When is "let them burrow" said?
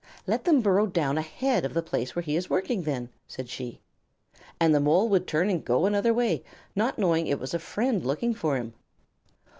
0.25-0.87